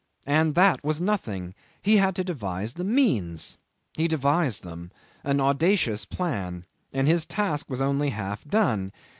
And 0.25 0.55
that 0.55 0.83
was 0.83 0.99
nothing. 0.99 1.53
He 1.79 1.97
had 1.97 2.15
to 2.15 2.23
devise 2.23 2.73
the 2.73 2.83
means. 2.83 3.59
He 3.93 4.07
devised 4.07 4.63
them 4.63 4.89
an 5.23 5.39
audacious 5.39 6.05
plan; 6.05 6.65
and 6.91 7.07
his 7.07 7.23
task 7.27 7.69
was 7.69 7.81
only 7.81 8.09
half 8.09 8.43
done. 8.43 8.93